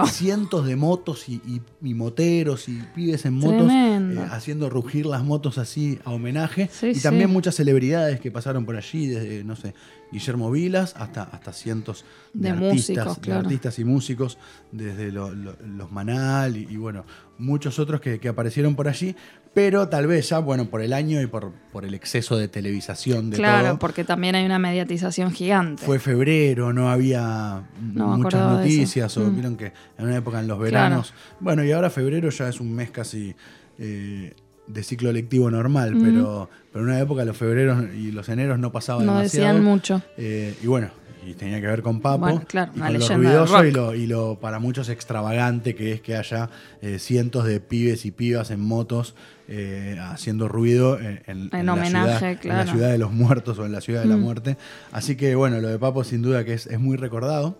[0.07, 5.23] cientos de motos y, y- y moteros y pibes en motos eh, haciendo rugir las
[5.23, 6.69] motos así a homenaje.
[6.71, 7.01] Sí, y sí.
[7.03, 9.73] también muchas celebridades que pasaron por allí, desde, no sé,
[10.11, 14.37] Guillermo Vilas hasta, hasta cientos de, De artistas, músicos, de artistas y músicos,
[14.71, 17.03] desde lo- lo- los Manal y, y, bueno,
[17.37, 19.15] muchos otros que, que aparecieron por allí,
[19.55, 23.31] pero tal vez ya, bueno, por el año y por, por el exceso de televisación
[23.31, 23.79] de Claro, todo.
[23.79, 25.83] porque también hay una mediatización gigante.
[25.83, 29.33] Fue febrero, no había No muchas noticias, o Mm.
[29.33, 30.71] vieron que en una época en los Claro.
[30.71, 31.13] veranos.
[31.39, 33.33] Bueno, y ahora febrero ya es un mes casi
[33.79, 34.33] eh,
[34.67, 38.71] de ciclo lectivo normal, pero, pero en una época los febreros y los eneros no
[38.71, 39.47] pasaba No demasiado.
[39.47, 40.01] decían mucho.
[40.17, 40.89] Eh, y bueno,
[41.25, 42.19] y tenía que ver con Papo.
[42.19, 45.91] Bueno, claro, y una con lo ruidoso y lo, y lo para muchos extravagante que
[45.93, 46.49] es que haya
[46.81, 49.15] eh, cientos de pibes y pibas en motos
[49.47, 53.57] eh, haciendo ruido en, en- En la homenaje, ciudad, en la ciudad de los muertos
[53.59, 54.21] o en la ciudad de la Mm.
[54.21, 54.57] muerte.
[54.91, 57.57] Así que bueno, lo de Papo sin duda que es, es muy recordado.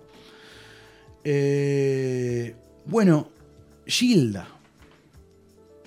[1.23, 3.30] Eh, bueno,
[3.86, 4.47] Gilda.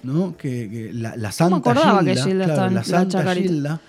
[0.02, 0.36] ¿No?
[0.36, 3.34] Que, que la, la santa acordaba que Gilda, Gilda claro, estaba en la santa.
[3.34, 3.80] Gilda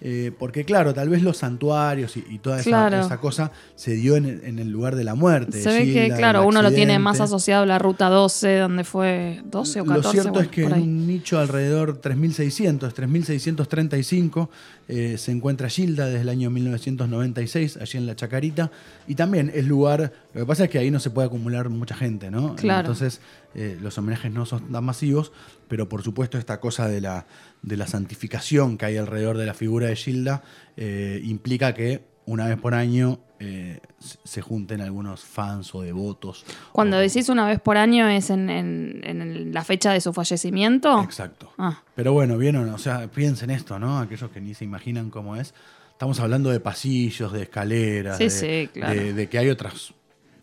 [0.00, 3.00] eh, porque claro, tal vez los santuarios y, y toda esa, Claro.
[3.00, 5.62] esa cosa se dio en, en el lugar de la muerte.
[5.62, 9.40] Se ve que, claro, uno lo tiene más asociado a la ruta 12, donde fue
[9.46, 10.06] 12 o 14.
[10.06, 14.50] Lo cierto bueno, es que en un nicho alrededor 3600, 3635,
[14.88, 18.70] eh, se encuentra Gilda desde el año 1996, allí en la Chacarita.
[19.06, 20.12] Y también es lugar.
[20.34, 22.54] Lo que pasa es que ahí no se puede acumular mucha gente, ¿no?
[22.56, 22.80] Claro.
[22.80, 23.20] Entonces,
[23.54, 25.32] eh, los homenajes no son tan masivos,
[25.68, 27.26] pero por supuesto, esta cosa de la,
[27.62, 30.42] de la santificación que hay alrededor de la figura de Gilda
[30.76, 33.80] eh, implica que una vez por año eh,
[34.24, 36.46] se- junten algunos fans o devotos.
[36.72, 40.12] Cuando o- decís una vez por año es en, en- en la fecha de su
[40.14, 41.02] fallecimiento.
[41.02, 41.52] Exacto.
[41.58, 43.98] Ah, Pero bueno, vieron, o sea, piensen esto, ¿no?
[43.98, 45.52] Aquellos que ni se imaginan cómo es.
[45.92, 48.94] Estamos hablando de pasillos, de escaleras, Sí, de, sí, claro.
[48.98, 49.92] de- de que hay otras.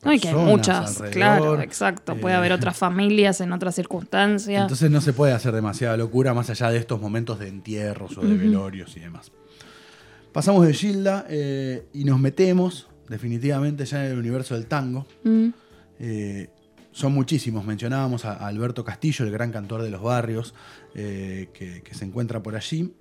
[0.04, 1.12] No, y que hay personas muchas, alrededor.
[1.14, 2.16] claro, exacto.
[2.18, 4.62] Puede Eh, haber otras familias en otras circunstancias.
[4.64, 8.22] Entonces no se puede hacer demasiada locura más allá de estos momentos de entierros o
[8.22, 9.32] de velorios y demás.
[10.34, 15.06] Pasamos de Gilda eh, y nos metemos definitivamente ya en el universo del tango.
[15.24, 15.50] Mm,
[16.04, 16.50] Eh,
[16.94, 17.64] son muchísimos.
[17.64, 20.54] Mencionábamos a, a Alberto Castillo, el gran cantor de los barrios,
[20.96, 22.92] eh, que, que se encuentra por allí.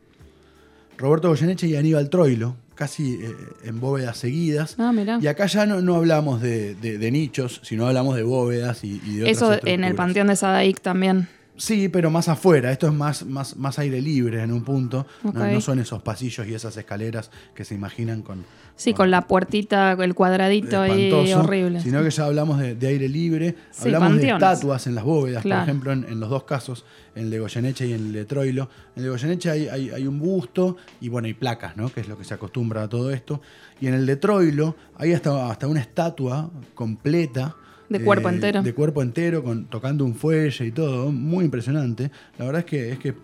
[0.99, 4.75] Roberto Goyeneche y Aníbal Troilo, casi eh, en bóvedas seguidas.
[4.79, 5.19] Ah, mirá.
[5.21, 9.03] Y acá ya no, no hablamos de, de- de nichos, sino hablamos de bóvedas y,
[9.05, 11.29] y de otras Eso en el panteón de Sadaic también.
[11.61, 12.73] Sí, pero más afuera.
[12.73, 15.07] Esto es más, más, más aire libre en un punto.
[15.23, 18.47] No- son esos pasillos y esas escaleras que se imaginan con,
[18.77, 21.81] Sí, con la puertita, el cuadradito ahí espantoso, horrible.
[21.83, 25.43] Sino que ya hablamos de, de aire libre, Sí, hablamos de estatuas en las bóvedas,
[25.43, 25.61] Claro.
[25.61, 28.25] por ejemplo, en, en los dos casos, en el de Goyeneche y en el de
[28.25, 28.71] Troilo.
[28.97, 31.93] En el de Goyeneche hay, hay- hay un busto y bueno, hay placas, ¿no?
[31.93, 33.43] Que es lo que se acostumbra a todo esto.
[33.83, 37.55] Y en el de Troilo hay hasta, hasta una estatua completa.
[37.91, 38.63] Eh, De cuerpo entero.
[38.63, 41.11] De cuerpo entero, con, tocando un fuelle y todo.
[41.13, 42.11] Muy impresionante.
[42.39, 43.15] La verdad es que, es que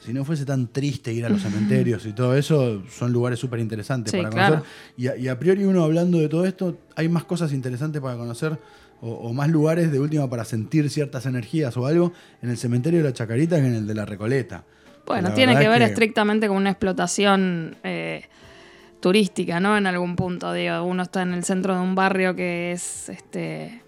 [0.00, 3.58] si no fuese tan triste ir a los cementerios y todo eso, son lugares súper
[3.60, 4.54] interesantes Sí, para claro.
[4.56, 4.72] conocer.
[4.96, 8.16] Y a, y a priori uno hablando de todo esto, hay más cosas interesantes para
[8.16, 8.58] conocer
[9.00, 12.12] o, o más lugares de última para sentir ciertas energías o algo
[12.42, 14.64] en el cementerio de la Chacarita que en el de la Recoleta.
[15.06, 18.24] Bueno, La tiene que ver es estrictamente con una explotación eh,
[19.00, 19.76] turística, ¿no?
[19.76, 23.82] En algún punto, digo, uno está en el centro de un barrio que es este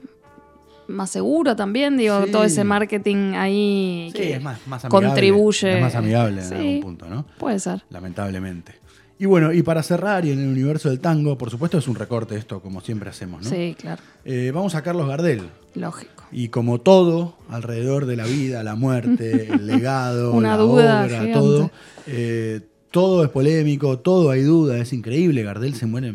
[0.87, 2.33] más seguro también, digo, Sí.
[2.33, 5.07] todo ese marketing ahí Sí, que es más, más amigable.
[5.09, 5.75] contribuye.
[5.77, 7.27] Es más amigable en algún punto, ¿no?
[7.39, 7.85] Puede ser.
[7.91, 8.73] Lamentablemente.
[9.19, 11.97] Y bueno, y para cerrar, y en el universo del tango, por supuesto es un
[11.97, 13.51] recorte esto, como siempre hacemos, ¿no?
[13.51, 15.43] Sí, claro, Eh, vamos a Carlos Gardel.
[15.75, 16.25] lógico.
[16.31, 21.09] Y como todo alrededor de la vida, la muerte, el legado, Una la duda obra,
[21.09, 21.33] gigante.
[21.33, 21.71] todo,
[22.07, 25.43] eh, todo es polémico, todo hay duda, es increíble.
[25.43, 26.15] Gardel se muere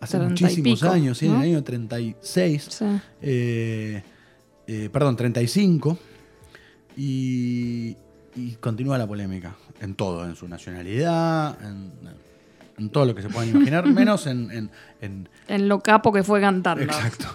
[0.00, 1.26] hace muchísimos pico, años, ¿sí?
[1.26, 2.84] en el año 36, Sí.
[3.22, 4.02] eh,
[4.66, 5.98] eh, perdón, 35,
[6.96, 7.96] y,
[8.34, 11.92] y continúa la polémica en todo, en su nacionalidad, en,
[12.78, 16.22] en todo lo que se puedan imaginar, menos en- en- en, En lo capo que
[16.22, 16.82] fue cantando.
[16.84, 17.26] Exacto.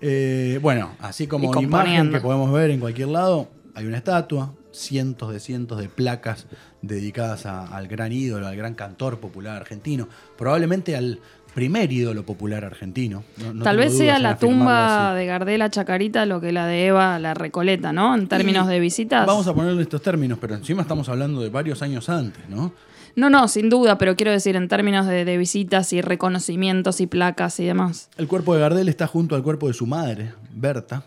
[0.00, 5.32] Eh, bueno, así como imagen que podemos ver en cualquier lado, hay una estatua, cientos
[5.32, 6.46] de cientos de placas
[6.82, 11.20] dedicadas a- al gran ídolo, al gran cantor popular argentino, probablemente al
[11.54, 13.24] primer ídolo popular argentino.
[13.38, 15.18] No- no Tal vez sea la tumba así.
[15.20, 18.14] de Gardela Chacarita lo que la de Eva la Recoleta, ¿no?
[18.14, 19.26] En términos Y de visitas.
[19.26, 22.72] Vamos a ponerle estos términos, pero encima estamos hablando de varios años antes, ¿no?
[23.14, 27.06] No, no, sin duda, pero quiero decir en términos de, de visitas y reconocimientos y
[27.06, 28.10] placas y demás.
[28.18, 31.06] El cuerpo de Gardel está junto al cuerpo de su madre, Berta.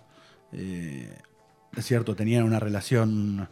[0.52, 1.08] Eh,
[1.78, 3.48] es cierto, tenían una relación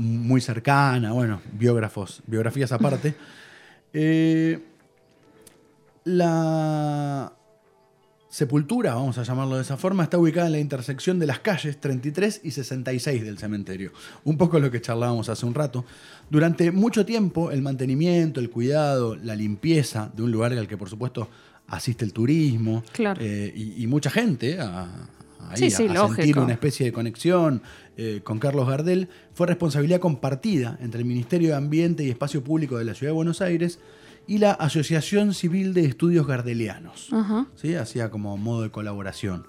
[0.00, 3.14] muy cercana, bueno, biógrafos, biografías aparte.
[3.92, 4.60] Eh,
[6.04, 7.32] la
[8.28, 11.80] sepultura, vamos a llamarlo de esa forma, está ubicada en la intersección de las calles
[11.80, 13.90] 33 y 66 del cementerio.
[14.24, 15.84] Un poco lo que charlábamos hace un rato.
[16.30, 20.88] Durante mucho tiempo, el mantenimiento, el cuidado, la limpieza de un lugar al que, por
[20.88, 21.28] supuesto,
[21.66, 23.20] asiste el turismo Claro.
[23.20, 24.86] eh, y, y mucha gente a,
[25.48, 26.16] ahí, Sí, sí, a lógico.
[26.16, 27.62] sentir una especie de conexión
[27.96, 32.78] eh, con Carlos Gardel, fue responsabilidad compartida entre el Ministerio de Ambiente y Espacio Público
[32.78, 33.78] de la Ciudad de Buenos Aires
[34.26, 37.08] y la Asociación Civil de Estudios Gardelianos.
[37.12, 37.46] Ajá.
[37.56, 37.74] ¿sí?
[37.74, 39.46] Hacía como modo de colaboración.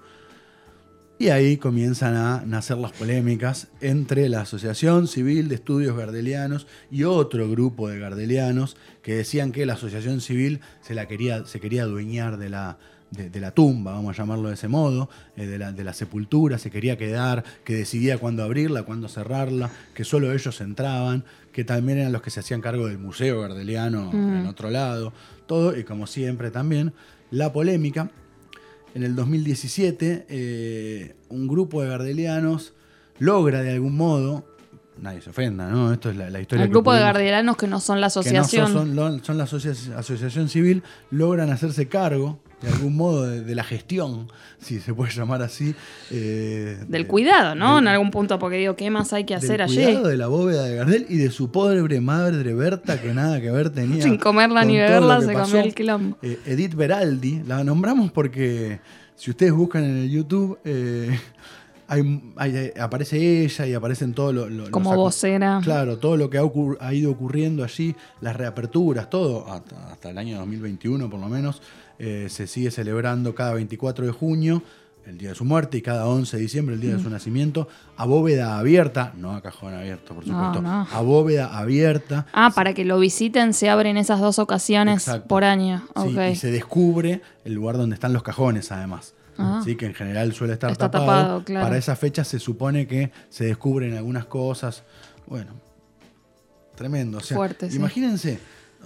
[1.19, 7.03] Y ahí comienzan a nacer las polémicas entre la Asociación Civil de Estudios Gardelianos y
[7.03, 11.83] otro grupo de gardelianos que decían que la Asociación Civil se, la quería, se quería
[11.83, 12.79] adueñar de la,
[13.11, 15.93] de, de la tumba, vamos a llamarlo de ese modo, eh, de, la, de la
[15.93, 21.63] sepultura, se quería quedar, que decidía cuándo abrirla, cuándo cerrarla, que solo ellos entraban, que
[21.65, 25.11] también eran los que se hacían cargo del Museo Gardeliano en otro lado,
[25.45, 26.93] todo, y como siempre también,
[27.31, 28.09] la polémica
[28.95, 32.73] en el 2017, eh, un grupo de gardelianos
[33.19, 34.45] logra de algún modo,
[35.01, 35.91] nadie se ofenda, ¿no?
[35.93, 38.15] Esto es la, la historia El que grupo de gardelianos que no son la que
[38.15, 38.71] no asociación.
[38.71, 43.55] son, son- son la asocia- asociación civil, logran hacerse cargo de algún modo de, de
[43.55, 44.27] la gestión,
[44.59, 45.73] si se puede llamar así.
[46.11, 47.75] eh, del de- cuidado, ¿no?
[47.75, 49.75] del- en algún punto, porque digo, ¿qué más hay que del hacer allí?
[49.83, 53.49] cuidado de la bóveda de Gardel y de su pobre madre Berta, que nada que
[53.51, 54.03] ver tenía.
[54.03, 55.51] Sin comerla ni beberla, se pasó.
[55.51, 56.17] comió el quilombo.
[56.21, 58.79] Eh, Edith Beraldi, la nombramos porque
[59.15, 61.19] si ustedes buscan en el YouTube, eh,
[61.87, 65.59] hay- hay- aparece ella y aparecen todos lo- lo- los Como vocera.
[65.63, 70.09] Claro, todo lo que ha, ocur- ha ido ocurriendo allí, las reaperturas, todo, hasta, hasta
[70.09, 71.61] el año 2021 por lo menos,
[72.03, 74.63] eh, se sigue celebrando cada 24 de junio,
[75.05, 77.67] el día de su muerte, y cada 11 de diciembre, el día de su nacimiento,
[77.95, 80.87] a bóveda abierta, no a cajón abierto, por supuesto, no.
[80.91, 82.25] a bóveda abierta.
[82.33, 85.27] Ah, para que lo visiten se abren esas dos ocasiones Exacto.
[85.27, 85.83] por año.
[86.03, 89.13] Sí, y se descubre el lugar donde están los cajones, además.
[89.37, 89.61] Ah.
[89.63, 91.05] Sí, que en general suele estar Está tapado.
[91.05, 91.67] tapado, claro.
[91.67, 94.81] Para esa fecha se supone que se descubren algunas cosas.
[95.27, 95.51] Bueno,
[96.73, 97.19] tremendo.
[97.19, 97.77] O sea, Fuerte, sí.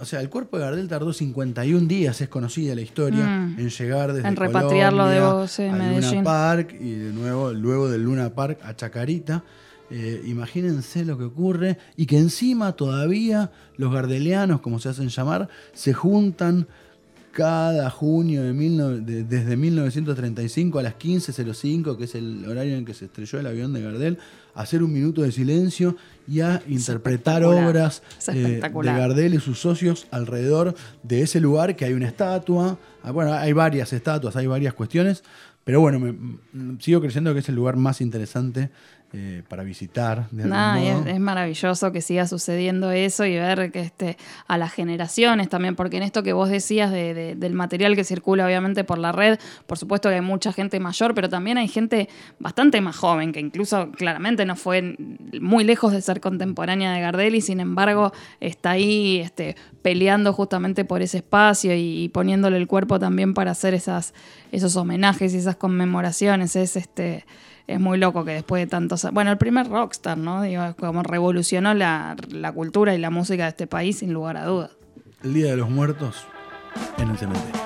[0.00, 3.58] O sea, el cuerpo de Gardel tardó 51 días, es conocida la historia, Mm.
[3.58, 6.10] en llegar desde En repatriarlo de vos, a Medellín.
[6.10, 9.44] Luna Park y de nuevo, luego del Luna Park a Chacarita.
[9.88, 15.48] Eh, imagínense lo que ocurre y que encima todavía los gardelianos, como se hacen llamar,
[15.74, 16.66] se juntan
[17.30, 22.76] cada junio de mil no- de- desde 1935 a las 15.05, que es el horario
[22.76, 24.18] en que se estrelló el avión de Gardel,
[24.56, 25.96] hacer un minuto de silencio
[26.26, 28.02] y a interpretar obras
[28.36, 28.60] eh,
[28.92, 28.98] de.
[28.98, 33.52] Gardel y sus socios alrededor de ese lugar, que hay una estatua, ah, bueno, hay
[33.52, 35.22] varias estatuas, hay varias cuestiones,
[35.62, 38.70] pero bueno, me- m- sigo creyendo que es el lugar más interesante
[39.12, 40.28] eh, para visitar.
[40.30, 44.72] De Nah, es, es maravilloso que siga sucediendo eso y ver que este, a las
[44.72, 48.84] generaciones también, porque en esto que vos decías de- de- del material que circula obviamente
[48.84, 52.80] por la red, por supuesto que hay mucha gente mayor, pero también hay gente bastante
[52.80, 54.96] más joven, que incluso claramente no fue
[55.40, 60.84] muy lejos de ser contemporánea de Gardel y sin embargo está ahí este, peleando justamente
[60.84, 64.14] por ese espacio y, y poniéndole el cuerpo también para hacer esas,
[64.52, 66.56] esos homenajes y esas conmemoraciones.
[66.56, 67.24] Es este
[67.66, 70.42] es muy loco que después de tantos Bueno, el primer rockstar, ¿no?
[70.42, 74.44] Digo, como revolucionó la, la cultura y la música de este país, sin lugar a
[74.44, 74.70] dudas.
[75.22, 76.24] El Día de los Muertos
[76.98, 77.65] en el cementerio.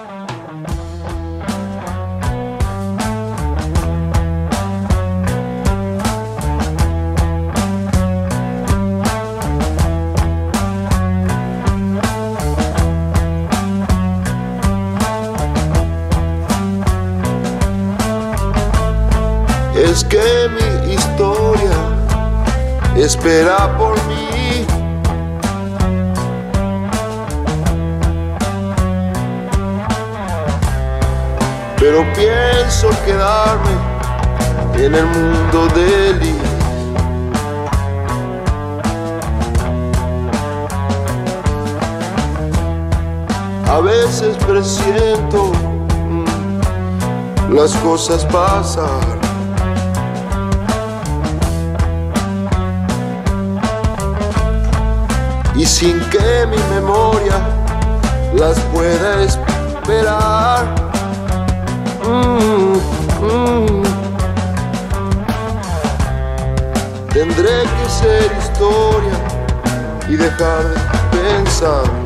[19.90, 21.76] Es que mi historia
[22.96, 24.64] espera por mí.
[31.76, 33.74] Pero pienso quedarme
[34.74, 36.38] en el mundo de Lee.
[43.68, 45.50] A veces presiento
[46.08, 49.19] mm, las cosas pasar.
[55.60, 57.38] Y sin que mi memoria
[58.34, 60.64] las pueda esperar.
[62.02, 62.78] Mm,
[63.26, 63.82] mm.
[67.12, 69.18] Tendré que ser historia
[70.08, 71.99] y dejar de pensar.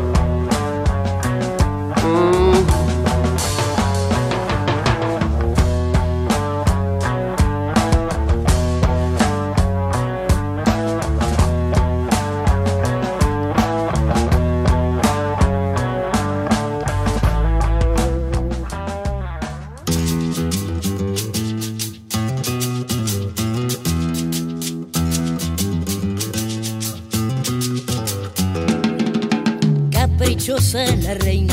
[30.75, 31.44] La reina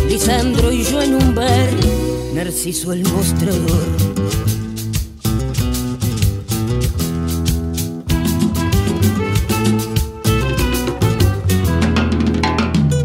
[0.10, 1.70] Lisandro y yo en un bar
[2.34, 3.88] Narciso el mostrador.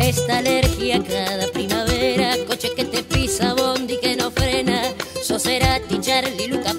[0.01, 4.83] Esta alergia cada primavera, coche que te pisa, bondi que no frena,
[5.23, 6.75] Soserati, Charlie, Luca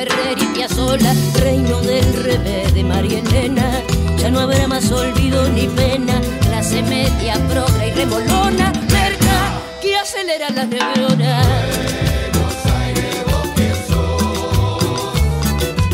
[0.00, 3.82] Ferrer y Piazzolla, reino del revés de María Elena,
[4.16, 10.48] ya no habrá más olvido ni pena, clase media, progre y remolona, merca que acelera
[10.48, 11.42] la neurona.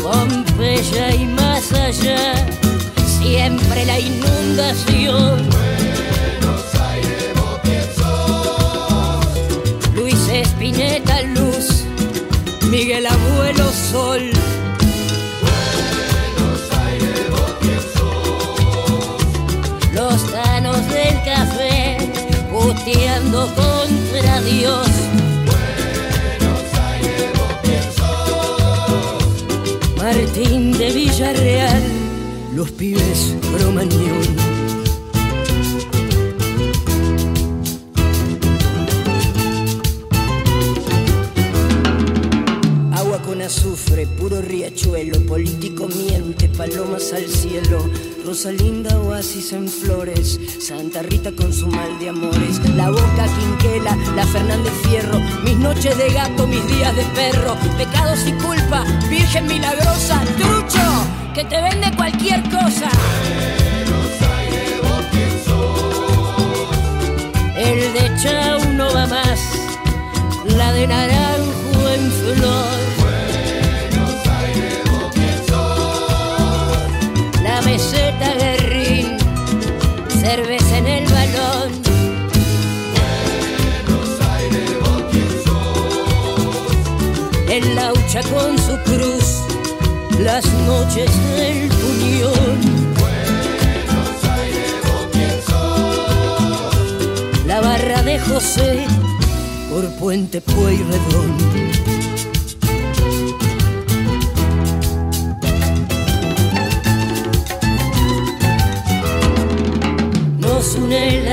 [0.01, 2.47] Pompeya y más allá,
[3.19, 5.49] siempre la inundación.
[9.95, 11.06] Luis Espineta
[24.47, 24.87] Dios.
[29.97, 31.83] Martín de Villarreal,
[32.55, 34.21] los pibes cromañón.
[42.93, 47.79] Agua con azufre, puro riachuelo, político miente, palomas al cielo,
[48.25, 48.96] Rosalinda
[49.37, 55.19] en flores, Santa Rita con su mal de amores, la boca quinquela, la Fernández Fierro,
[55.43, 60.79] mis noches de gato, mis días de perro, pecados y culpa, Virgen milagrosa, trucho,
[61.35, 62.89] que te vende cualquier cosa.
[67.55, 69.39] El de Chau no va más,
[70.47, 72.87] la de naranjo en flor.
[77.77, 78.56] Meseta guerrín,
[80.29, 81.71] cerveza en el balón.
[87.49, 89.27] El laucha con su cruz,
[90.19, 92.59] las noches del puñón.
[97.45, 98.85] La barra de José
[99.69, 101.56] por Puente Pueyrredón.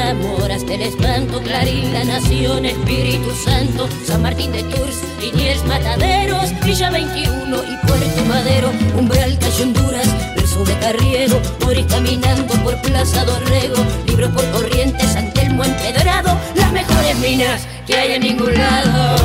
[0.05, 5.01] Une el amor hasta el espanto, Clarín, la nación, Espíritu Santo, San Martín de Tours,
[5.21, 12.55] Liniers, Mataderos, Villa 21 y Puerto Madero, Umbral, Calle Honduras, verso de Carriero, morir caminando
[12.63, 13.77] por Plaza Dorrego,
[14.07, 19.17] libros por Corrientes, San Telmo empedrado, las mejores minas que hay en ningún lado.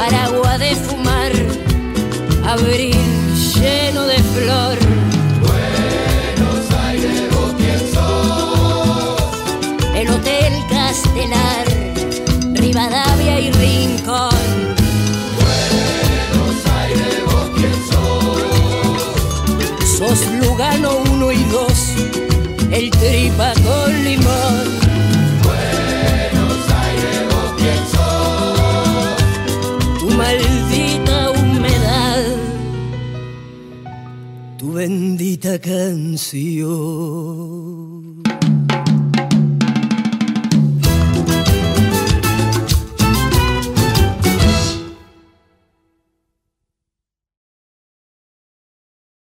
[0.00, 1.32] Aragua de fumar,
[2.46, 3.11] abril
[20.52, 21.94] Lugano 1 y 2,
[22.72, 24.82] el tripa con limón.
[29.98, 32.36] Tu maldita humedad,
[34.58, 37.02] tu bendita canción.